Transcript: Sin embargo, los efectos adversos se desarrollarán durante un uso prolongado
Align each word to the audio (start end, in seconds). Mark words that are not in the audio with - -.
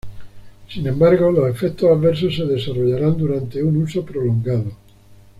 Sin 0.67 0.87
embargo, 0.87 1.29
los 1.31 1.47
efectos 1.47 1.91
adversos 1.91 2.35
se 2.35 2.45
desarrollarán 2.47 3.15
durante 3.17 3.63
un 3.63 3.83
uso 3.83 4.03
prolongado 4.03 4.71